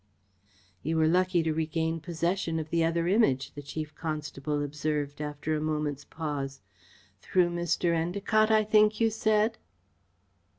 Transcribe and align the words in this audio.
"You 0.81 0.97
were 0.97 1.05
lucky 1.07 1.43
to 1.43 1.53
regain 1.53 1.99
possession 1.99 2.57
of 2.57 2.71
the 2.71 2.83
other 2.83 3.07
Image," 3.07 3.53
the 3.53 3.61
Chief 3.61 3.93
Constable 3.93 4.63
observed, 4.63 5.21
after 5.21 5.55
a 5.55 5.61
moment's 5.61 6.05
pause. 6.05 6.59
"Through 7.19 7.51
Mr. 7.51 7.93
Endacott, 7.95 8.49
I 8.49 8.63
think 8.63 8.99
you 8.99 9.11
said?" 9.11 9.59